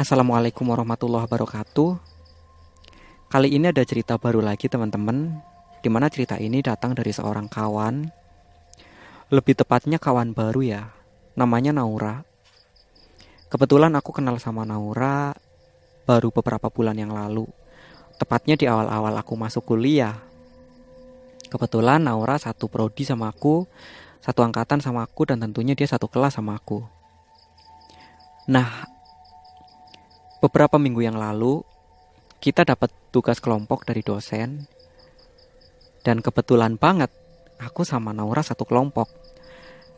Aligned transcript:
Assalamualaikum 0.00 0.64
warahmatullahi 0.64 1.28
wabarakatuh. 1.28 2.00
Kali 3.28 3.52
ini 3.52 3.68
ada 3.68 3.84
cerita 3.84 4.16
baru 4.16 4.40
lagi 4.40 4.64
teman-teman, 4.64 5.44
di 5.84 5.92
mana 5.92 6.08
cerita 6.08 6.40
ini 6.40 6.64
datang 6.64 6.96
dari 6.96 7.12
seorang 7.12 7.52
kawan. 7.52 8.08
Lebih 9.28 9.60
tepatnya 9.60 10.00
kawan 10.00 10.32
baru 10.32 10.64
ya, 10.64 10.82
namanya 11.36 11.76
Naura. 11.76 12.24
Kebetulan 13.52 13.92
aku 13.92 14.16
kenal 14.16 14.40
sama 14.40 14.64
Naura 14.64 15.36
baru 16.08 16.32
beberapa 16.32 16.72
bulan 16.72 16.96
yang 16.96 17.12
lalu, 17.12 17.44
tepatnya 18.16 18.56
di 18.56 18.64
awal-awal 18.72 19.12
aku 19.20 19.36
masuk 19.36 19.68
kuliah. 19.68 20.16
Kebetulan 21.52 22.08
Naura 22.08 22.40
satu 22.40 22.72
prodi 22.72 23.04
sama 23.04 23.28
aku, 23.28 23.68
satu 24.24 24.40
angkatan 24.48 24.80
sama 24.80 25.04
aku, 25.04 25.28
dan 25.28 25.44
tentunya 25.44 25.76
dia 25.76 25.84
satu 25.84 26.08
kelas 26.08 26.40
sama 26.40 26.56
aku. 26.56 26.88
Nah, 28.48 28.96
beberapa 30.40 30.80
minggu 30.80 31.04
yang 31.04 31.20
lalu 31.20 31.60
kita 32.40 32.64
dapat 32.64 32.88
tugas 33.12 33.38
kelompok 33.38 33.84
dari 33.84 34.00
dosen. 34.00 34.64
Dan 36.00 36.24
kebetulan 36.24 36.80
banget 36.80 37.12
aku 37.60 37.84
sama 37.84 38.16
Naura 38.16 38.40
satu 38.40 38.64
kelompok. 38.64 39.12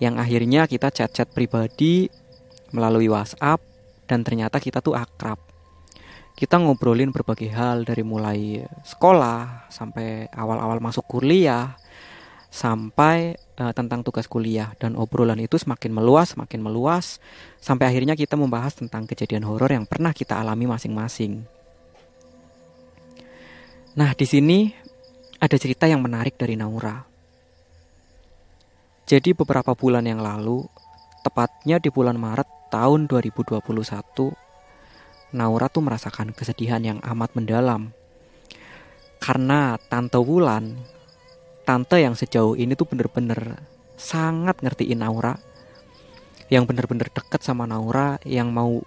Yang 0.02 0.14
akhirnya 0.18 0.66
kita 0.66 0.90
chat-chat 0.90 1.30
pribadi 1.30 2.10
melalui 2.74 3.06
WhatsApp 3.06 3.62
dan 4.10 4.26
ternyata 4.26 4.58
kita 4.58 4.82
tuh 4.82 4.98
akrab. 4.98 5.38
Kita 6.34 6.58
ngobrolin 6.58 7.14
berbagai 7.14 7.54
hal 7.54 7.86
dari 7.86 8.02
mulai 8.02 8.66
sekolah 8.82 9.70
sampai 9.70 10.26
awal-awal 10.34 10.82
masuk 10.82 11.06
kuliah 11.06 11.78
sampai 12.52 13.32
uh, 13.56 13.72
tentang 13.72 14.04
tugas 14.04 14.28
kuliah 14.28 14.76
dan 14.76 14.92
obrolan 14.92 15.40
itu 15.40 15.56
semakin 15.56 15.88
meluas, 15.88 16.36
semakin 16.36 16.60
meluas 16.60 17.16
sampai 17.64 17.88
akhirnya 17.88 18.12
kita 18.12 18.36
membahas 18.36 18.76
tentang 18.76 19.08
kejadian 19.08 19.48
horor 19.48 19.72
yang 19.72 19.88
pernah 19.88 20.12
kita 20.12 20.36
alami 20.36 20.68
masing-masing. 20.68 21.48
Nah, 23.96 24.12
di 24.12 24.28
sini 24.28 24.68
ada 25.40 25.56
cerita 25.56 25.88
yang 25.88 26.04
menarik 26.04 26.36
dari 26.36 26.52
Naura. 26.52 27.08
Jadi 29.08 29.32
beberapa 29.32 29.72
bulan 29.72 30.04
yang 30.04 30.20
lalu, 30.20 30.68
tepatnya 31.24 31.80
di 31.80 31.88
bulan 31.88 32.20
Maret 32.20 32.68
tahun 32.68 33.08
2021, 33.08 33.64
Naura 35.32 35.66
tuh 35.72 35.82
merasakan 35.84 36.36
kesedihan 36.36 36.84
yang 36.84 36.98
amat 37.00 37.32
mendalam. 37.32 37.96
Karena 39.20 39.76
Tante 39.88 40.20
Wulan 40.20 40.76
tante 41.72 42.04
yang 42.04 42.12
sejauh 42.12 42.52
ini 42.52 42.76
tuh 42.76 42.84
bener-bener 42.84 43.64
sangat 43.96 44.60
ngertiin 44.60 45.00
Naura. 45.00 45.40
Yang 46.52 46.68
bener-bener 46.68 47.08
deket 47.08 47.40
sama 47.40 47.64
Naura 47.64 48.20
yang 48.28 48.52
mau 48.52 48.84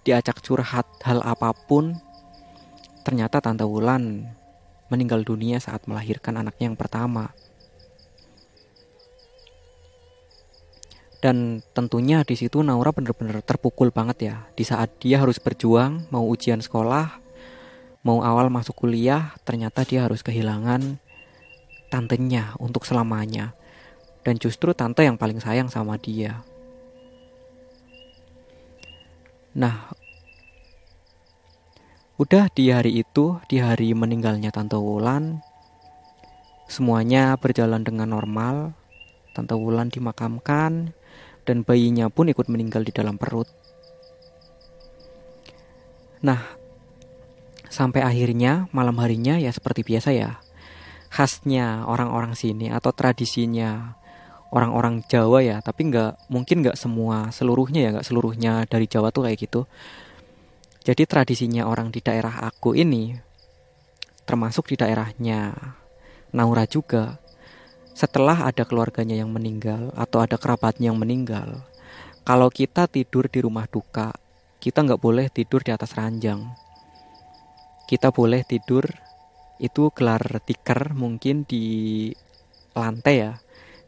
diajak 0.00 0.40
curhat 0.40 0.88
hal 1.04 1.20
apa 1.20 1.52
pun. 1.52 2.00
Ternyata 3.04 3.44
tante 3.44 3.68
Wulan 3.68 4.24
meninggal 4.88 5.20
dunia 5.20 5.60
saat 5.60 5.84
melahirkan 5.84 6.40
anaknya 6.40 6.72
yang 6.72 6.80
pertama. 6.80 7.36
Dan 11.20 11.60
tentunya 11.76 12.24
di 12.24 12.40
situ 12.40 12.64
Naura 12.64 12.88
bener-bener 12.96 13.44
terpukul 13.44 13.92
banget 13.92 14.32
ya. 14.32 14.36
Di 14.56 14.64
saat 14.64 14.96
dia 14.96 15.20
harus 15.20 15.36
berjuang 15.36 16.08
mau 16.08 16.24
ujian 16.24 16.64
sekolah 16.64 17.20
mau 18.00 18.22
awal 18.22 18.48
masuk 18.54 18.86
kuliah 18.86 19.34
ternyata 19.42 19.82
dia 19.82 20.06
harus 20.06 20.22
kehilangan 20.22 21.02
tantenya 21.96 22.52
untuk 22.60 22.84
selamanya. 22.84 23.56
Dan 24.20 24.36
justru 24.36 24.76
tante 24.76 25.00
yang 25.00 25.16
paling 25.16 25.40
sayang 25.40 25.72
sama 25.72 25.96
dia. 25.96 26.44
Nah, 29.56 29.88
udah 32.20 32.52
di 32.52 32.68
hari 32.68 33.00
itu, 33.00 33.40
di 33.48 33.56
hari 33.56 33.96
meninggalnya 33.96 34.52
Tante 34.52 34.76
Wulan, 34.76 35.40
semuanya 36.68 37.32
berjalan 37.40 37.80
dengan 37.80 38.12
normal. 38.12 38.76
Tante 39.32 39.56
Wulan 39.56 39.88
dimakamkan, 39.88 40.92
dan 41.48 41.56
bayinya 41.64 42.12
pun 42.12 42.28
ikut 42.28 42.50
meninggal 42.52 42.84
di 42.84 42.92
dalam 42.92 43.16
perut. 43.16 43.48
Nah, 46.20 46.42
sampai 47.70 48.02
akhirnya 48.02 48.66
malam 48.74 48.98
harinya 48.98 49.38
ya 49.38 49.54
seperti 49.54 49.86
biasa 49.86 50.10
ya 50.12 50.40
khasnya 51.16 51.88
orang-orang 51.88 52.36
sini 52.36 52.68
atau 52.68 52.92
tradisinya 52.92 53.96
orang-orang 54.52 55.00
Jawa 55.08 55.40
ya 55.40 55.64
tapi 55.64 55.88
nggak 55.88 56.28
mungkin 56.28 56.60
nggak 56.60 56.76
semua 56.76 57.32
seluruhnya 57.32 57.88
ya 57.88 57.90
nggak 57.96 58.04
seluruhnya 58.04 58.52
dari 58.68 58.84
Jawa 58.84 59.08
tuh 59.08 59.24
kayak 59.24 59.40
gitu. 59.40 59.64
Jadi 60.84 61.08
tradisinya 61.08 61.64
orang 61.64 61.88
di 61.88 62.04
daerah 62.04 62.44
aku 62.44 62.76
ini 62.76 63.16
termasuk 64.28 64.68
di 64.68 64.76
daerahnya 64.76 65.56
Naura 66.36 66.68
juga. 66.68 67.16
Setelah 67.96 68.44
ada 68.44 68.68
keluarganya 68.68 69.16
yang 69.16 69.32
meninggal 69.32 69.88
atau 69.96 70.20
ada 70.20 70.36
kerabatnya 70.36 70.92
yang 70.92 71.00
meninggal 71.00 71.64
kalau 72.28 72.52
kita 72.52 72.84
tidur 72.92 73.24
di 73.32 73.40
rumah 73.40 73.64
duka 73.64 74.12
kita 74.60 74.84
nggak 74.84 75.00
boleh 75.00 75.32
tidur 75.32 75.64
di 75.64 75.72
atas 75.72 75.96
ranjang. 75.96 76.44
Kita 77.88 78.12
boleh 78.12 78.44
tidur 78.44 78.84
itu 79.56 79.88
gelar 79.92 80.20
tikar 80.44 80.92
mungkin 80.92 81.48
di 81.48 82.08
lantai 82.76 83.14
ya. 83.16 83.32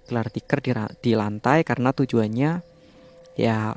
Gelar 0.08 0.32
tikar 0.32 0.64
di, 0.64 0.72
di 1.04 1.12
lantai 1.12 1.64
karena 1.64 1.92
tujuannya 1.92 2.50
ya 3.38 3.76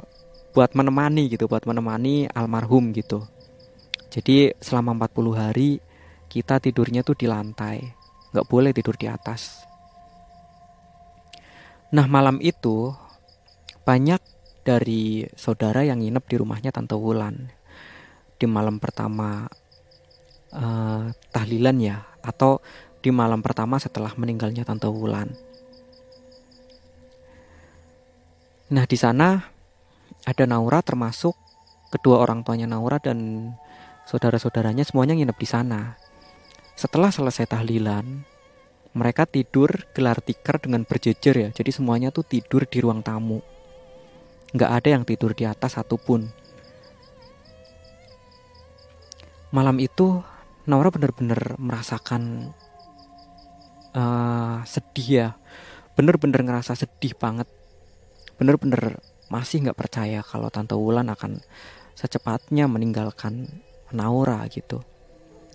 buat 0.52 0.76
menemani 0.76 1.32
gitu 1.32 1.48
buat 1.48 1.64
menemani 1.64 2.28
almarhum 2.32 2.92
gitu. 2.92 3.24
Jadi 4.12 4.52
selama 4.60 5.08
40 5.08 5.32
hari 5.36 5.80
kita 6.28 6.60
tidurnya 6.60 7.04
tuh 7.04 7.16
di 7.16 7.28
lantai. 7.28 7.80
Nggak 8.32 8.48
boleh 8.48 8.72
tidur 8.72 8.96
di 8.96 9.08
atas. 9.08 9.64
Nah 11.92 12.08
malam 12.08 12.40
itu 12.40 12.96
banyak 13.84 14.20
dari 14.64 15.28
saudara 15.36 15.84
yang 15.84 16.00
nginep 16.00 16.24
di 16.28 16.36
rumahnya 16.40 16.72
Tante 16.72 16.96
Wulan. 16.96 17.52
Di 18.40 18.48
malam 18.48 18.80
pertama 18.80 19.48
uh, 20.56 21.12
tahlilan 21.32 21.78
ya 21.80 21.98
atau 22.22 22.62
di 23.02 23.10
malam 23.10 23.42
pertama 23.42 23.82
setelah 23.82 24.14
meninggalnya 24.14 24.62
Tante 24.62 24.86
Wulan. 24.86 25.34
Nah, 28.72 28.86
di 28.88 28.96
sana 28.96 29.52
ada 30.24 30.44
Naura 30.48 30.80
termasuk 30.80 31.36
kedua 31.92 32.24
orang 32.24 32.46
tuanya 32.46 32.70
Naura 32.70 33.02
dan 33.04 33.52
saudara-saudaranya 34.08 34.88
semuanya 34.88 35.18
nginep 35.18 35.38
di 35.38 35.48
sana. 35.50 36.00
Setelah 36.78 37.12
selesai 37.12 37.52
tahlilan, 37.52 38.24
mereka 38.96 39.28
tidur 39.28 39.88
gelar 39.92 40.24
tikar 40.24 40.60
dengan 40.64 40.88
berjejer 40.88 41.36
ya. 41.36 41.50
Jadi 41.52 41.72
semuanya 41.76 42.16
tuh 42.16 42.24
tidur 42.24 42.64
di 42.64 42.80
ruang 42.80 43.04
tamu. 43.04 43.44
Nggak 44.56 44.72
ada 44.72 44.88
yang 44.88 45.04
tidur 45.04 45.36
di 45.36 45.44
atas 45.44 45.76
satupun. 45.76 46.32
Malam 49.52 49.84
itu 49.84 50.24
Naura 50.70 50.94
benar-benar 50.94 51.58
merasakan 51.58 52.54
uh, 53.98 54.62
sedih 54.62 55.08
ya. 55.10 55.28
Bener-bener 55.98 56.46
ngerasa 56.46 56.78
sedih 56.78 57.18
banget. 57.18 57.50
Bener-bener 58.38 59.02
masih 59.32 59.66
nggak 59.66 59.80
percaya 59.80 60.22
kalau 60.22 60.54
tante 60.54 60.78
Wulan 60.78 61.10
akan 61.10 61.42
secepatnya 61.98 62.70
meninggalkan 62.70 63.50
Naura 63.90 64.46
gitu. 64.54 64.86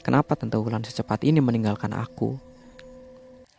Kenapa 0.02 0.34
tante 0.34 0.58
Wulan 0.58 0.82
secepat 0.82 1.22
ini 1.22 1.38
meninggalkan 1.38 1.94
aku? 1.94 2.38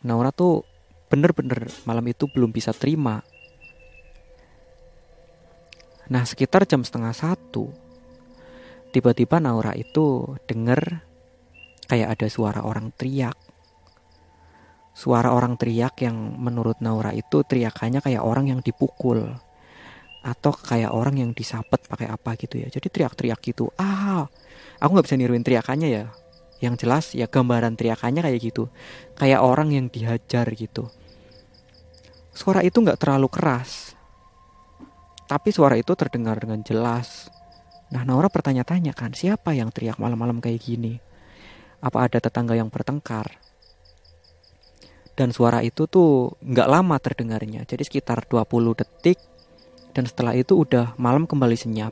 Naura 0.04 0.30
tuh 0.30 0.68
bener-bener 1.08 1.72
malam 1.88 2.04
itu 2.08 2.28
belum 2.28 2.52
bisa 2.52 2.76
terima. 2.76 3.24
Nah 6.08 6.24
sekitar 6.24 6.64
jam 6.64 6.84
setengah 6.84 7.12
satu 7.12 7.88
tiba-tiba 8.92 9.40
Naura 9.40 9.76
itu 9.76 10.36
denger 10.48 11.07
kayak 11.88 12.20
ada 12.20 12.26
suara 12.28 12.60
orang 12.62 12.92
teriak. 12.92 13.34
Suara 14.92 15.32
orang 15.32 15.56
teriak 15.56 15.96
yang 16.04 16.36
menurut 16.36 16.84
Naura 16.84 17.16
itu 17.16 17.40
teriakannya 17.42 18.04
kayak 18.04 18.22
orang 18.22 18.52
yang 18.52 18.60
dipukul 18.60 19.40
atau 20.20 20.52
kayak 20.52 20.92
orang 20.92 21.22
yang 21.22 21.30
disapet 21.32 21.80
pakai 21.88 22.10
apa 22.10 22.36
gitu 22.36 22.60
ya. 22.60 22.68
Jadi 22.68 22.92
teriak-teriak 22.92 23.40
gitu. 23.40 23.72
Ah, 23.80 24.28
aku 24.76 24.90
nggak 24.92 25.06
bisa 25.08 25.16
niruin 25.16 25.46
teriakannya 25.46 25.88
ya. 25.88 26.04
Yang 26.58 26.74
jelas 26.84 27.04
ya 27.14 27.30
gambaran 27.30 27.78
teriakannya 27.78 28.20
kayak 28.20 28.38
gitu. 28.42 28.68
Kayak 29.14 29.40
orang 29.46 29.72
yang 29.72 29.86
dihajar 29.88 30.44
gitu. 30.52 30.90
Suara 32.34 32.66
itu 32.66 32.82
nggak 32.82 32.98
terlalu 32.98 33.30
keras. 33.30 33.94
Tapi 35.30 35.54
suara 35.54 35.78
itu 35.78 35.94
terdengar 35.94 36.42
dengan 36.42 36.58
jelas. 36.66 37.30
Nah 37.94 38.02
Naura 38.02 38.26
bertanya-tanya 38.28 38.92
kan 38.92 39.14
siapa 39.14 39.54
yang 39.54 39.70
teriak 39.70 39.96
malam-malam 40.02 40.42
kayak 40.42 40.60
gini 40.60 41.00
apa 41.78 41.98
ada 42.10 42.18
tetangga 42.18 42.58
yang 42.58 42.70
bertengkar 42.70 43.38
dan 45.14 45.34
suara 45.34 45.62
itu 45.66 45.86
tuh 45.90 46.38
nggak 46.42 46.68
lama 46.70 46.96
terdengarnya 46.98 47.66
jadi 47.66 47.82
sekitar 47.82 48.26
20 48.26 48.78
detik 48.78 49.18
dan 49.94 50.06
setelah 50.06 50.34
itu 50.34 50.54
udah 50.54 50.94
malam 50.98 51.26
kembali 51.26 51.58
senyap 51.58 51.90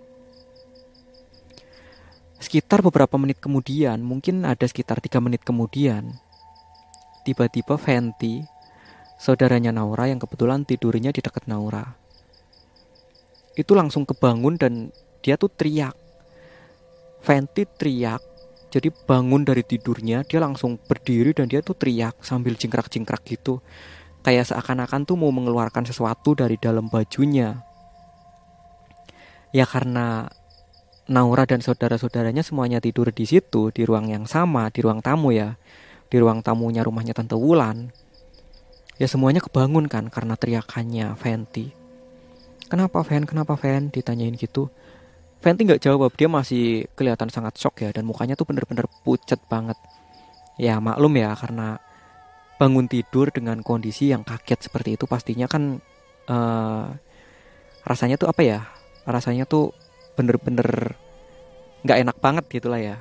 Sekitar 2.37 2.85
beberapa 2.85 3.17
menit 3.17 3.41
kemudian, 3.41 3.97
mungkin 4.05 4.45
ada 4.45 4.69
sekitar 4.69 5.01
tiga 5.01 5.25
menit 5.25 5.41
kemudian, 5.41 6.21
tiba-tiba 7.25 7.81
Fenty, 7.81 8.45
saudaranya 9.17 9.73
Naura 9.73 10.13
yang 10.13 10.21
kebetulan 10.21 10.69
tidurnya 10.69 11.17
di 11.17 11.25
dekat 11.25 11.49
Naura, 11.49 11.97
itu 13.57 13.73
langsung 13.73 14.05
kebangun 14.05 14.61
dan 14.61 14.93
dia 15.25 15.41
tuh 15.41 15.49
teriak. 15.49 15.97
Fenty 17.25 17.65
teriak, 17.65 18.21
jadi 18.77 18.93
bangun 18.93 19.49
dari 19.49 19.65
tidurnya, 19.65 20.21
dia 20.29 20.37
langsung 20.37 20.77
berdiri 20.77 21.33
dan 21.33 21.49
dia 21.49 21.65
tuh 21.65 21.73
teriak 21.73 22.21
sambil 22.21 22.53
jingkrak-jingkrak 22.53 23.25
gitu. 23.25 23.65
Kayak 24.21 24.53
seakan-akan 24.53 25.09
tuh 25.09 25.17
mau 25.17 25.33
mengeluarkan 25.33 25.89
sesuatu 25.89 26.37
dari 26.37 26.61
dalam 26.61 26.93
bajunya. 26.93 27.65
Ya 29.57 29.65
karena 29.65 30.29
Naura 31.09 31.49
dan 31.49 31.65
saudara-saudaranya 31.65 32.45
semuanya 32.45 32.83
tidur 32.83 33.09
di 33.15 33.25
situ, 33.25 33.73
di 33.73 33.89
ruang 33.89 34.13
yang 34.13 34.29
sama, 34.29 34.69
di 34.69 34.85
ruang 34.85 35.01
tamu 35.01 35.33
ya. 35.33 35.57
Di 36.13 36.21
ruang 36.21 36.45
tamunya 36.45 36.85
rumahnya 36.85 37.17
Tante 37.17 37.39
Wulan. 37.39 37.89
Ya 39.01 39.09
semuanya 39.09 39.41
kebangun 39.41 39.89
kan 39.89 40.13
karena 40.13 40.37
teriakannya 40.37 41.17
Fenty. 41.17 41.73
Kenapa 42.67 43.01
Fen? 43.07 43.25
Kenapa 43.25 43.57
Fen? 43.57 43.89
Ditanyain 43.89 44.37
gitu. 44.37 44.69
Fenty 45.47 45.63
nggak 45.63 45.79
jawab, 45.87 46.11
dia 46.19 46.27
masih 46.27 46.91
kelihatan 46.99 47.31
sangat 47.31 47.55
shock 47.55 47.79
ya 47.79 47.95
dan 47.95 48.03
mukanya 48.03 48.35
tuh 48.35 48.51
bener-bener 48.51 48.91
pucet 49.07 49.39
banget. 49.47 49.79
Ya 50.59 50.83
maklum 50.83 51.15
ya 51.15 51.39
karena 51.39 51.79
bangun 52.59 52.91
tidur 52.91 53.31
dengan 53.31 53.63
kondisi 53.63 54.11
yang 54.11 54.27
kaget 54.27 54.67
seperti 54.67 54.99
itu 54.99 55.07
pastinya 55.07 55.47
kan 55.47 55.79
uh, 56.27 56.91
rasanya 57.87 58.19
tuh 58.19 58.27
apa 58.27 58.43
ya? 58.43 58.67
Rasanya 59.07 59.47
tuh 59.47 59.71
bener-bener 60.19 60.99
nggak 61.87 61.99
enak 62.03 62.17
banget 62.19 62.45
gitulah 62.51 62.83
ya 62.83 62.99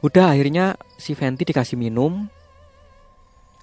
udah 0.00 0.32
akhirnya 0.32 0.80
si 0.96 1.12
Fenty 1.12 1.44
dikasih 1.44 1.76
minum 1.76 2.32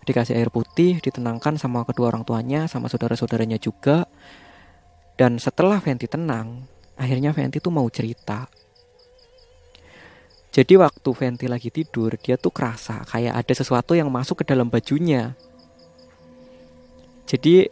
dikasih 0.06 0.38
air 0.38 0.54
putih 0.54 1.02
ditenangkan 1.02 1.58
sama 1.58 1.82
kedua 1.82 2.14
orang 2.14 2.22
tuanya 2.22 2.70
sama 2.70 2.86
saudara-saudaranya 2.94 3.58
juga 3.58 4.06
dan 5.18 5.42
setelah 5.42 5.82
Fenty 5.82 6.06
tenang 6.06 6.64
akhirnya 6.96 7.34
Fenty 7.34 7.58
tuh 7.60 7.74
mau 7.74 7.90
cerita 7.90 8.48
jadi 10.54 10.80
waktu 10.80 11.10
Fenty 11.12 11.46
lagi 11.50 11.74
tidur 11.74 12.16
dia 12.22 12.40
tuh 12.40 12.54
kerasa 12.54 13.04
kayak 13.10 13.34
ada 13.36 13.54
sesuatu 13.54 13.98
yang 13.98 14.08
masuk 14.08 14.46
ke 14.46 14.46
dalam 14.48 14.70
bajunya 14.72 15.36
jadi 17.28 17.68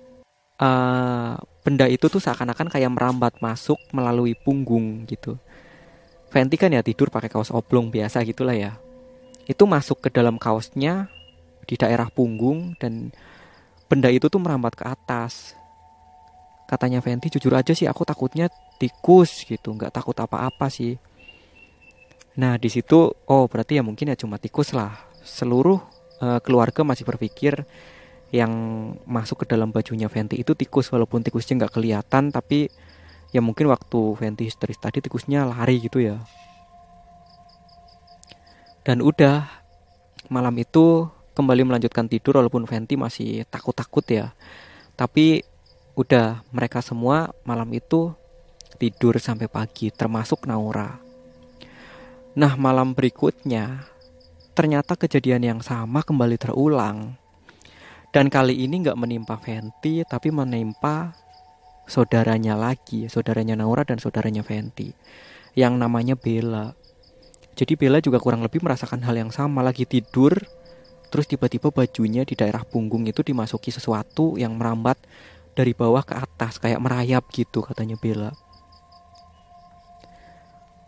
uh, 0.59 1.39
benda 1.63 1.87
itu 1.87 2.11
tuh 2.11 2.19
seakan-akan 2.19 2.67
kayak 2.67 2.91
merambat 2.91 3.39
masuk 3.39 3.79
melalui 3.95 4.35
punggung 4.35 5.07
gitu. 5.07 5.39
Fenty 6.29 6.59
kan 6.59 6.75
ya 6.75 6.83
tidur 6.83 7.07
pakai 7.07 7.31
kaos 7.31 7.49
oblong 7.49 7.89
biasa 7.89 8.21
gitulah 8.27 8.53
ya. 8.53 8.75
Itu 9.47 9.63
masuk 9.65 10.03
ke 10.03 10.09
dalam 10.11 10.35
kaosnya 10.35 11.07
di 11.65 11.79
daerah 11.79 12.11
punggung 12.11 12.75
dan 12.77 13.15
benda 13.87 14.11
itu 14.11 14.27
tuh 14.27 14.43
merambat 14.43 14.75
ke 14.75 14.83
atas. 14.83 15.55
Katanya 16.65 16.99
Fenty 16.99 17.29
jujur 17.29 17.53
aja 17.53 17.71
sih 17.77 17.85
aku 17.85 18.01
takutnya 18.03 18.49
tikus 18.81 19.45
gitu, 19.45 19.73
nggak 19.73 19.93
takut 19.93 20.17
apa-apa 20.17 20.67
sih. 20.69 20.97
Nah 22.41 22.57
di 22.57 22.67
situ 22.67 23.13
oh 23.13 23.45
berarti 23.45 23.77
ya 23.79 23.83
mungkin 23.85 24.11
ya 24.11 24.17
cuma 24.17 24.41
tikus 24.41 24.73
lah. 24.73 24.97
Seluruh 25.21 25.79
uh, 26.21 26.39
keluarga 26.41 26.81
masih 26.81 27.05
berpikir 27.05 27.65
yang 28.33 28.51
masuk 29.05 29.45
ke 29.45 29.55
dalam 29.55 29.69
bajunya 29.69 30.09
Fenty 30.09 30.41
itu 30.41 30.57
tikus 30.57 30.89
walaupun 30.89 31.21
tikusnya 31.21 31.65
nggak 31.65 31.73
kelihatan 31.77 32.33
tapi 32.33 32.67
ya 33.31 33.39
mungkin 33.39 33.71
waktu 33.71 33.99
Fenty 34.19 34.49
histeris 34.49 34.81
tadi 34.81 34.99
tikusnya 34.99 35.45
lari 35.47 35.79
gitu 35.79 36.01
ya 36.01 36.19
dan 38.83 38.99
udah 38.99 39.47
malam 40.27 40.55
itu 40.57 41.07
kembali 41.37 41.63
melanjutkan 41.67 42.11
tidur 42.11 42.41
walaupun 42.41 42.65
Fenty 42.67 42.97
masih 42.97 43.45
takut-takut 43.47 44.03
ya 44.09 44.33
tapi 44.99 45.45
udah 45.95 46.43
mereka 46.51 46.83
semua 46.83 47.31
malam 47.47 47.67
itu 47.71 48.11
tidur 48.79 49.15
sampai 49.19 49.47
pagi 49.47 49.89
termasuk 49.89 50.47
Naura 50.47 50.99
nah 52.35 52.53
malam 52.59 52.91
berikutnya 52.91 53.87
ternyata 54.55 54.99
kejadian 54.99 55.43
yang 55.43 55.59
sama 55.63 56.03
kembali 56.03 56.35
terulang 56.35 57.15
dan 58.15 58.31
kali 58.31 58.55
ini 58.63 58.79
nggak 58.79 58.95
menimpa 58.95 59.35
Fenty, 59.35 60.07
tapi 60.07 60.31
menimpa 60.31 61.11
saudaranya 61.83 62.55
lagi, 62.55 63.11
saudaranya 63.11 63.59
Naura 63.59 63.83
dan 63.83 63.99
saudaranya 63.99 64.39
Fenty, 64.39 64.95
yang 65.51 65.75
namanya 65.75 66.15
Bella. 66.15 66.71
Jadi 67.59 67.75
Bella 67.75 67.99
juga 67.99 68.23
kurang 68.23 68.39
lebih 68.39 68.63
merasakan 68.63 69.03
hal 69.03 69.19
yang 69.19 69.35
sama, 69.35 69.59
lagi 69.59 69.83
tidur, 69.83 70.31
terus 71.11 71.27
tiba-tiba 71.27 71.75
bajunya 71.75 72.23
di 72.23 72.39
daerah 72.39 72.63
punggung 72.63 73.03
itu 73.03 73.19
dimasuki 73.19 73.67
sesuatu 73.67 74.39
yang 74.39 74.55
merambat 74.55 74.95
dari 75.55 75.71
bawah 75.71 76.03
ke 76.03 76.13
atas, 76.19 76.59
kayak 76.59 76.83
merayap 76.83 77.25
gitu 77.31 77.63
katanya 77.63 77.95
Bella. 77.95 78.35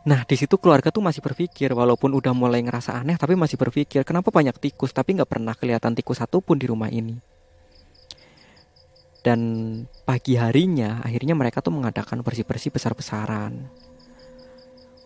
Nah 0.08 0.24
di 0.24 0.40
situ 0.40 0.56
keluarga 0.56 0.88
tuh 0.88 1.04
masih 1.04 1.20
berpikir 1.20 1.68
walaupun 1.76 2.16
udah 2.16 2.32
mulai 2.32 2.64
ngerasa 2.64 2.96
aneh 2.96 3.20
tapi 3.20 3.36
masih 3.36 3.60
berpikir 3.60 4.08
kenapa 4.08 4.32
banyak 4.32 4.56
tikus 4.56 4.96
tapi 4.96 5.20
nggak 5.20 5.28
pernah 5.28 5.52
kelihatan 5.52 5.92
tikus 6.00 6.24
satupun 6.24 6.56
di 6.56 6.64
rumah 6.64 6.88
ini. 6.88 7.20
Dan 9.20 9.40
pagi 10.08 10.40
harinya 10.40 11.04
akhirnya 11.04 11.36
mereka 11.36 11.60
tuh 11.60 11.76
mengadakan 11.76 12.24
bersih-bersih 12.24 12.72
besar-besaran. 12.72 13.68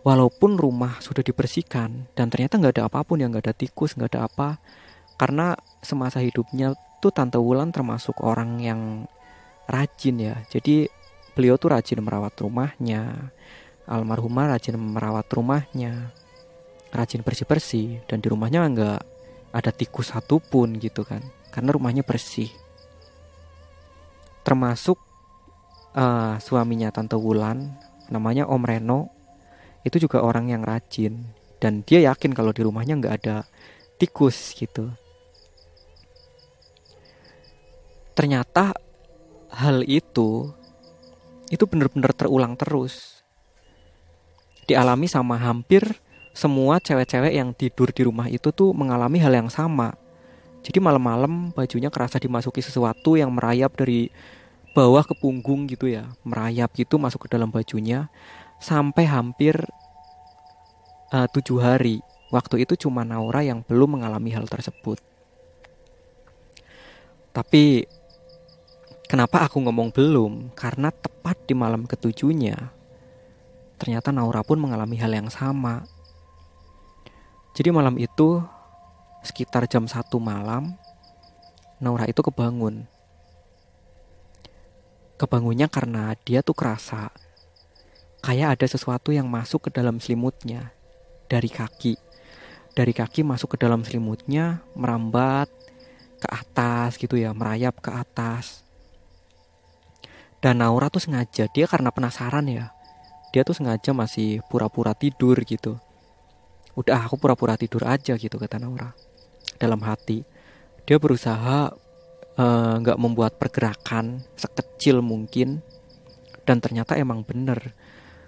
Walaupun 0.06 0.54
rumah 0.54 1.02
sudah 1.02 1.26
dibersihkan 1.26 2.06
dan 2.14 2.30
ternyata 2.30 2.62
nggak 2.62 2.78
ada 2.78 2.86
apa 2.86 3.02
pun 3.02 3.18
yang 3.18 3.34
nggak 3.34 3.50
ada 3.50 3.54
tikus 3.58 3.98
nggak 3.98 4.14
ada 4.14 4.30
apa 4.30 4.48
karena 5.18 5.58
semasa 5.82 6.22
hidupnya 6.22 6.78
tuh 7.02 7.10
Tante 7.10 7.42
Wulan 7.42 7.74
termasuk 7.74 8.22
orang 8.22 8.62
yang 8.62 9.10
rajin 9.66 10.16
ya. 10.18 10.34
Jadi 10.50 10.88
beliau 11.32 11.56
tuh 11.56 11.72
rajin 11.72 12.00
merawat 12.02 12.36
rumahnya, 12.38 13.32
almarhumah 13.88 14.56
rajin 14.56 14.76
merawat 14.76 15.26
rumahnya. 15.30 16.12
Rajin 16.92 17.24
bersih-bersih. 17.24 18.04
Dan 18.04 18.20
di 18.20 18.28
rumahnya 18.28 18.68
nggak 18.68 19.00
ada 19.52 19.70
tikus 19.72 20.12
satupun 20.12 20.76
gitu 20.76 21.04
kan. 21.06 21.24
Karena 21.48 21.72
rumahnya 21.72 22.04
bersih. 22.04 22.52
Termasuk 24.44 24.98
uh, 25.96 26.36
suaminya 26.42 26.92
tante 26.92 27.16
Wulan 27.16 27.72
namanya 28.12 28.44
Om 28.44 28.64
Reno 28.66 29.00
itu 29.88 30.02
juga 30.02 30.20
orang 30.20 30.52
yang 30.52 30.62
rajin. 30.66 31.32
Dan 31.62 31.86
dia 31.86 32.02
yakin 32.12 32.34
kalau 32.34 32.50
di 32.50 32.66
rumahnya 32.66 32.98
nggak 32.98 33.14
ada 33.22 33.46
tikus 33.96 34.52
gitu. 34.58 34.90
Ternyata 38.12 38.76
hal 39.52 39.84
itu 39.84 40.50
itu 41.52 41.64
benar-benar 41.68 42.16
terulang 42.16 42.56
terus 42.56 43.20
dialami 44.64 45.04
sama 45.04 45.36
hampir 45.36 45.84
semua 46.32 46.80
cewek-cewek 46.80 47.36
yang 47.36 47.52
tidur 47.52 47.92
di 47.92 48.02
rumah 48.08 48.24
itu 48.32 48.48
tuh 48.56 48.72
mengalami 48.72 49.20
hal 49.20 49.36
yang 49.36 49.52
sama. 49.52 49.92
Jadi 50.64 50.80
malam-malam 50.80 51.52
bajunya 51.52 51.92
kerasa 51.92 52.16
dimasuki 52.16 52.64
sesuatu 52.64 53.20
yang 53.20 53.28
merayap 53.34 53.76
dari 53.76 54.08
bawah 54.72 55.04
ke 55.04 55.12
punggung 55.12 55.68
gitu 55.68 55.92
ya, 55.92 56.08
merayap 56.24 56.72
gitu 56.72 56.96
masuk 56.96 57.28
ke 57.28 57.36
dalam 57.36 57.52
bajunya 57.52 58.08
sampai 58.56 59.04
hampir 59.04 59.60
uh, 61.12 61.28
tujuh 61.28 61.60
hari. 61.60 62.00
Waktu 62.32 62.64
itu 62.64 62.88
cuma 62.88 63.04
Naura 63.04 63.44
yang 63.44 63.60
belum 63.60 64.00
mengalami 64.00 64.32
hal 64.32 64.48
tersebut. 64.48 64.96
Tapi 67.36 67.84
kenapa 69.12 69.44
aku 69.44 69.60
ngomong 69.60 69.92
belum? 69.92 70.56
Karena 70.56 70.88
tepat 70.88 71.44
di 71.44 71.52
malam 71.52 71.84
ketujuhnya 71.84 72.80
ternyata 73.76 74.14
Naura 74.14 74.46
pun 74.46 74.62
mengalami 74.62 74.94
hal 74.96 75.10
yang 75.10 75.26
sama. 75.26 75.82
Jadi 77.52 77.74
malam 77.74 77.98
itu 77.98 78.38
sekitar 79.26 79.66
jam 79.66 79.90
satu 79.90 80.22
malam 80.22 80.78
Naura 81.82 82.06
itu 82.06 82.22
kebangun. 82.22 82.86
Kebangunnya 85.18 85.66
karena 85.66 86.14
dia 86.22 86.46
tuh 86.46 86.54
kerasa 86.54 87.10
kayak 88.22 88.54
ada 88.54 88.66
sesuatu 88.70 89.10
yang 89.10 89.26
masuk 89.26 89.66
ke 89.66 89.70
dalam 89.74 89.98
selimutnya 89.98 90.70
dari 91.26 91.50
kaki. 91.50 91.98
Dari 92.72 92.94
kaki 92.94 93.26
masuk 93.26 93.58
ke 93.58 93.66
dalam 93.66 93.84
selimutnya, 93.84 94.64
merambat 94.72 95.50
ke 96.22 96.28
atas 96.30 96.96
gitu 96.96 97.18
ya, 97.18 97.34
merayap 97.34 97.82
ke 97.82 97.90
atas. 97.90 98.62
Dan 100.42 100.58
Naura 100.58 100.90
tuh 100.90 100.98
sengaja, 100.98 101.46
dia 101.54 101.70
karena 101.70 101.94
penasaran 101.94 102.50
ya. 102.50 102.74
Dia 103.30 103.46
tuh 103.46 103.54
sengaja 103.54 103.94
masih 103.94 104.42
pura-pura 104.50 104.90
tidur 104.92 105.38
gitu. 105.46 105.78
Udah 106.74 107.06
aku 107.06 107.14
pura-pura 107.14 107.54
tidur 107.54 107.86
aja 107.86 108.18
gitu 108.18 108.36
kata 108.42 108.58
Naura. 108.58 108.90
Dalam 109.56 109.78
hati. 109.86 110.26
Dia 110.82 110.98
berusaha 110.98 111.70
eh, 112.34 112.74
nggak 112.82 112.98
uh, 112.98 113.00
membuat 113.00 113.38
pergerakan 113.38 114.26
sekecil 114.34 114.98
mungkin. 114.98 115.62
Dan 116.42 116.58
ternyata 116.58 116.98
emang 116.98 117.22
bener. 117.22 117.78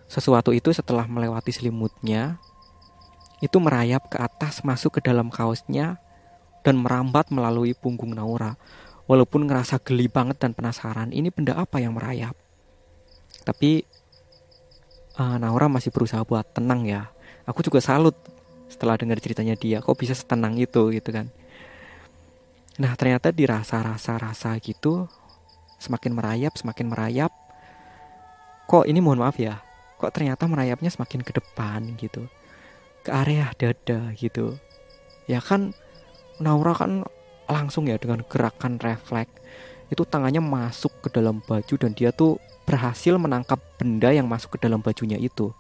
Sesuatu 0.06 0.54
itu 0.54 0.71
setelah 0.71 1.11
melewati 1.11 1.50
selimutnya, 1.50 2.38
itu 3.42 3.59
merayap 3.59 4.06
ke 4.06 4.23
atas 4.23 4.62
masuk 4.62 4.97
ke 4.97 5.00
dalam 5.02 5.35
kaosnya 5.35 5.99
dan 6.62 6.78
merambat 6.78 7.28
melalui 7.35 7.75
punggung 7.75 8.14
Naura. 8.14 8.54
Walaupun 9.04 9.44
ngerasa 9.44 9.84
geli 9.84 10.08
banget 10.08 10.40
dan 10.40 10.56
penasaran, 10.56 11.12
ini 11.12 11.28
benda 11.28 11.61
apa 11.61 11.76
yang 11.76 11.92
merayap. 11.92 12.32
Tapi 13.44 13.84
uh, 15.20 15.37
Naura 15.37 15.68
masih 15.68 15.92
berusaha 15.92 16.25
buat 16.25 16.49
tenang 16.56 16.88
ya. 16.88 17.12
Aku 17.44 17.61
juga 17.61 17.84
salut 17.84 18.16
setelah 18.73 18.96
dengar 18.96 19.20
ceritanya 19.20 19.54
dia, 19.54 19.84
kok 19.84 19.94
bisa 19.94 20.16
setenang 20.16 20.56
itu 20.56 20.88
gitu 20.90 21.11
kan. 21.12 21.28
Nah 22.80 22.96
ternyata 22.99 23.30
dirasa-rasa-rasa 23.30 24.56
gitu 24.58 25.06
semakin 25.78 26.16
merayap, 26.16 26.56
semakin 26.56 26.90
merayap. 26.90 27.30
Kok 28.64 28.88
ini 28.88 29.04
mohon 29.04 29.20
maaf 29.20 29.37
ya, 29.37 29.61
kok 30.00 30.11
ternyata 30.16 30.49
merayapnya 30.49 30.88
semakin 30.88 31.20
ke 31.20 31.37
depan 31.37 31.94
gitu, 32.00 32.25
ke 33.04 33.12
area 33.12 33.52
dada 33.61 34.11
gitu. 34.16 34.56
Ya 35.28 35.44
kan 35.44 35.76
Naura 36.40 36.73
kan 36.73 37.04
langsung 37.50 37.88
ya 37.88 38.00
dengan 38.00 38.24
gerakan 38.24 38.80
refleks 38.80 39.44
itu 39.92 40.02
tangannya 40.02 40.40
masuk 40.40 41.04
ke 41.04 41.08
dalam 41.12 41.44
baju 41.44 41.74
dan 41.76 41.92
dia 41.92 42.10
tuh 42.10 42.40
berhasil 42.64 43.14
menangkap 43.20 43.60
benda 43.76 44.10
yang 44.10 44.24
masuk 44.24 44.56
ke 44.56 44.64
dalam 44.64 44.80
bajunya 44.80 45.20
itu. 45.20 45.52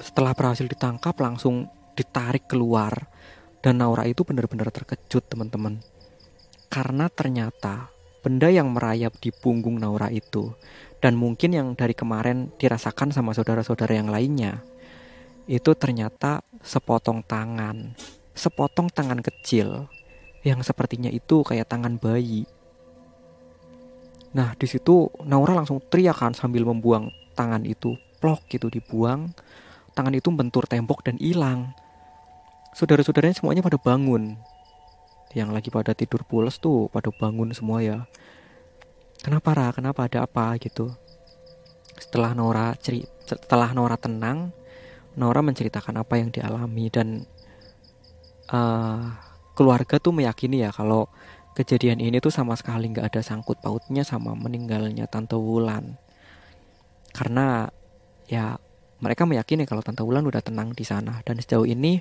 Setelah 0.00 0.36
berhasil 0.36 0.64
ditangkap 0.68 1.16
langsung 1.20 1.68
ditarik 1.96 2.48
keluar 2.48 3.08
dan 3.60 3.80
Naura 3.80 4.08
itu 4.08 4.24
benar-benar 4.24 4.72
terkejut 4.72 5.28
teman-teman. 5.28 5.80
Karena 6.70 7.10
ternyata 7.10 7.90
benda 8.20 8.48
yang 8.52 8.72
merayap 8.72 9.16
di 9.18 9.32
punggung 9.32 9.80
Naura 9.80 10.12
itu 10.12 10.52
dan 11.00 11.16
mungkin 11.16 11.56
yang 11.56 11.68
dari 11.72 11.96
kemarin 11.96 12.52
dirasakan 12.60 13.10
sama 13.10 13.32
saudara-saudara 13.32 13.96
yang 13.96 14.12
lainnya 14.12 14.60
itu 15.50 15.74
ternyata 15.74 16.44
sepotong 16.62 17.26
tangan, 17.26 17.96
sepotong 18.36 18.92
tangan 18.92 19.18
kecil 19.24 19.90
yang 20.46 20.64
sepertinya 20.64 21.12
itu 21.12 21.44
kayak 21.44 21.68
tangan 21.68 22.00
bayi. 22.00 22.48
Nah, 24.30 24.54
di 24.54 24.66
situ 24.70 25.10
Naura 25.26 25.58
langsung 25.58 25.82
teriakan 25.82 26.32
sambil 26.32 26.62
membuang 26.64 27.10
tangan 27.34 27.66
itu. 27.66 27.98
Plok 28.20 28.46
gitu 28.52 28.68
dibuang. 28.68 29.32
Tangan 29.96 30.14
itu 30.14 30.30
bentur 30.30 30.64
tembok 30.70 31.02
dan 31.02 31.18
hilang 31.18 31.74
saudara-saudaranya 32.70 33.34
semuanya 33.34 33.62
pada 33.66 33.78
bangun 33.82 34.38
yang 35.34 35.50
lagi 35.50 35.70
pada 35.70 35.94
tidur 35.94 36.22
pules 36.26 36.58
tuh 36.58 36.86
pada 36.90 37.10
bangun 37.10 37.50
semua 37.50 37.82
ya 37.82 38.06
kenapa 39.22 39.54
Ra 39.54 39.68
kenapa 39.74 40.06
ada 40.06 40.26
apa 40.26 40.54
gitu 40.62 40.94
setelah 41.98 42.34
Nora 42.34 42.74
ceri 42.78 43.02
setelah 43.26 43.74
Nora 43.74 43.98
tenang 43.98 44.54
Nora 45.18 45.42
menceritakan 45.42 45.98
apa 45.98 46.14
yang 46.22 46.30
dialami 46.30 46.86
dan 46.90 47.26
uh, 48.54 49.18
keluarga 49.60 50.00
tuh 50.00 50.16
meyakini 50.16 50.64
ya 50.64 50.72
kalau 50.72 51.12
kejadian 51.52 52.00
ini 52.00 52.16
tuh 52.24 52.32
sama 52.32 52.56
sekali 52.56 52.88
nggak 52.88 53.12
ada 53.12 53.20
sangkut 53.20 53.60
pautnya 53.60 54.00
sama 54.08 54.32
meninggalnya 54.32 55.04
Tante 55.04 55.36
Wulan. 55.36 56.00
Karena 57.12 57.68
ya 58.24 58.56
mereka 59.04 59.28
meyakini 59.28 59.68
kalau 59.68 59.84
Tante 59.84 60.00
Wulan 60.00 60.24
udah 60.24 60.40
tenang 60.40 60.72
di 60.72 60.88
sana. 60.88 61.20
Dan 61.20 61.36
sejauh 61.36 61.68
ini 61.68 62.00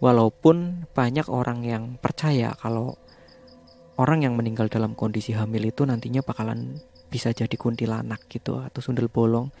Walaupun 0.00 0.88
banyak 0.96 1.28
orang 1.28 1.60
yang 1.60 1.84
percaya 2.00 2.56
kalau 2.56 2.96
orang 4.00 4.24
yang 4.24 4.32
meninggal 4.32 4.72
dalam 4.72 4.96
kondisi 4.96 5.36
hamil 5.36 5.68
itu 5.68 5.84
nantinya 5.84 6.24
bakalan 6.24 6.80
bisa 7.12 7.36
jadi 7.36 7.52
kuntilanak 7.52 8.24
gitu 8.32 8.64
atau 8.64 8.80
sundel 8.80 9.12
bolong. 9.12 9.52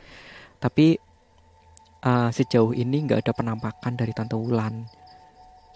Tapi 0.56 0.96
uh, 2.08 2.32
sejauh 2.32 2.72
ini 2.72 3.04
nggak 3.04 3.20
ada 3.20 3.32
penampakan 3.36 4.00
dari 4.00 4.16
Tante 4.16 4.32
Wulan 4.32 4.88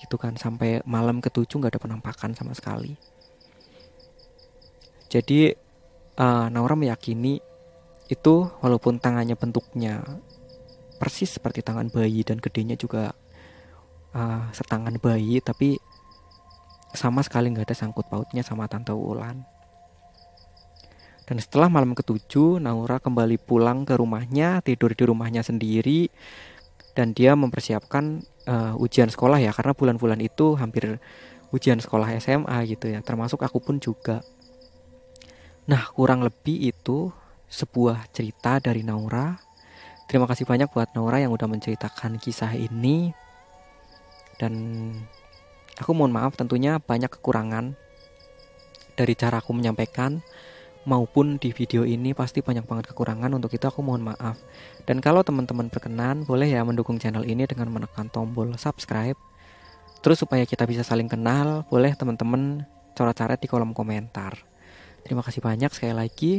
gitu 0.04 0.20
kan 0.20 0.36
sampai 0.36 0.84
malam 0.84 1.24
ketujuh 1.24 1.56
nggak 1.56 1.74
ada 1.74 1.82
penampakan 1.82 2.36
sama 2.36 2.52
sekali. 2.52 2.94
Jadi 5.08 5.56
uh, 6.20 6.46
Naura 6.52 6.76
meyakini 6.76 7.40
itu 8.12 8.34
walaupun 8.60 9.00
tangannya 9.00 9.32
bentuknya 9.34 10.04
persis 11.00 11.40
seperti 11.40 11.64
tangan 11.64 11.88
bayi 11.88 12.20
dan 12.20 12.36
gedenya 12.36 12.76
juga 12.76 13.16
uh, 14.12 14.44
setangan 14.52 15.00
bayi 15.00 15.40
tapi 15.40 15.80
sama 16.94 17.24
sekali 17.26 17.50
nggak 17.50 17.72
ada 17.72 17.76
sangkut 17.76 18.06
pautnya 18.06 18.46
sama 18.46 18.70
Tante 18.70 18.94
Wulan. 18.94 19.42
Dan 21.24 21.40
setelah 21.40 21.72
malam 21.72 21.96
ketujuh, 21.96 22.60
Naura 22.60 23.00
kembali 23.00 23.40
pulang 23.40 23.88
ke 23.88 23.96
rumahnya, 23.96 24.60
tidur 24.60 24.92
di 24.92 25.08
rumahnya 25.08 25.40
sendiri, 25.40 26.12
dan 26.92 27.16
dia 27.16 27.32
mempersiapkan 27.32 28.20
uh, 28.48 28.74
ujian 28.78 29.08
sekolah 29.10 29.40
ya, 29.40 29.50
karena 29.52 29.72
bulan-bulan 29.76 30.20
itu 30.20 30.56
hampir 30.56 30.98
ujian 31.54 31.78
sekolah 31.78 32.10
SMA 32.18 32.58
gitu 32.70 32.90
ya, 32.90 33.00
termasuk 33.04 33.42
aku 33.42 33.62
pun 33.62 33.76
juga. 33.78 34.24
Nah, 35.64 35.88
kurang 35.92 36.20
lebih 36.20 36.72
itu 36.72 37.08
sebuah 37.48 38.10
cerita 38.10 38.58
dari 38.58 38.82
Naura. 38.82 39.38
Terima 40.04 40.28
kasih 40.28 40.44
banyak 40.44 40.68
buat 40.68 40.92
Naura 40.92 41.22
yang 41.22 41.32
udah 41.32 41.48
menceritakan 41.48 42.20
kisah 42.20 42.52
ini 42.52 43.14
dan 44.36 44.52
aku 45.78 45.90
mohon 45.94 46.12
maaf 46.12 46.34
tentunya 46.34 46.82
banyak 46.82 47.08
kekurangan 47.08 47.78
dari 48.94 49.14
cara 49.18 49.42
aku 49.42 49.54
menyampaikan 49.54 50.22
maupun 50.84 51.40
di 51.40 51.50
video 51.50 51.82
ini 51.84 52.12
pasti 52.12 52.44
banyak 52.44 52.64
banget 52.64 52.92
kekurangan 52.92 53.32
untuk 53.32 53.52
itu 53.52 53.64
aku 53.64 53.80
mohon 53.80 54.04
maaf. 54.04 54.40
Dan 54.84 55.00
kalau 55.00 55.24
teman-teman 55.24 55.72
berkenan 55.72 56.28
boleh 56.28 56.48
ya 56.48 56.64
mendukung 56.64 57.00
channel 57.00 57.24
ini 57.24 57.48
dengan 57.48 57.72
menekan 57.72 58.12
tombol 58.12 58.56
subscribe. 58.60 59.16
Terus 60.04 60.20
supaya 60.20 60.44
kita 60.44 60.68
bisa 60.68 60.84
saling 60.84 61.08
kenal 61.08 61.64
boleh 61.72 61.96
teman-teman 61.96 62.68
coret-coret 62.92 63.40
di 63.40 63.48
kolom 63.48 63.72
komentar. 63.72 64.36
Terima 65.02 65.24
kasih 65.24 65.40
banyak 65.40 65.72
sekali 65.72 65.96
lagi. 65.96 66.32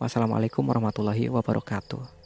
Wassalamualaikum 0.00 0.64
warahmatullahi 0.64 1.28
wabarakatuh 1.28 2.19